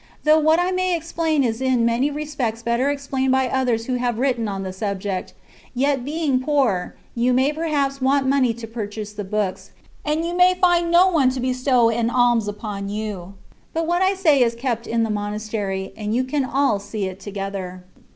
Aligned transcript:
Though 0.23 0.39
what 0.39 0.57
I 0.59 0.71
may 0.71 0.95
explain 0.97 1.43
is 1.43 1.61
in 1.61 1.85
many 1.85 2.09
respects 2.09 2.63
better 2.63 2.89
explained 2.89 3.31
by 3.31 3.47
others 3.47 3.85
who 3.85 3.97
have 3.97 4.17
written 4.17 4.47
on 4.47 4.63
the 4.63 4.73
subject; 4.73 5.35
yet 5.75 6.03
being 6.03 6.39
poor, 6.39 6.95
you 7.13 7.33
may 7.33 7.53
perhaps 7.53 8.01
want 8.01 8.25
money 8.25 8.51
to 8.51 8.65
pur 8.65 8.87
chase 8.87 9.13
the 9.13 9.23
books, 9.23 9.69
and 10.03 10.25
you 10.25 10.35
may 10.35 10.55
find 10.55 10.89
no 10.89 11.07
one 11.09 11.29
to 11.29 11.39
bestow 11.39 11.91
an 11.91 12.09
alms 12.09 12.47
upon 12.47 12.89
you; 12.89 13.35
but 13.73 13.85
what 13.85 14.01
I 14.01 14.15
say 14.15 14.41
is 14.41 14.55
kept 14.55 14.87
in 14.87 15.03
the 15.03 15.11
monastery, 15.11 15.93
and 15.95 16.15
you 16.15 16.23
can 16.23 16.45
all 16.45 16.79
see 16.79 17.05
it 17.05 17.19
together. 17.19 17.83